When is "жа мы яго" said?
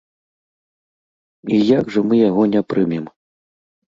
1.97-2.43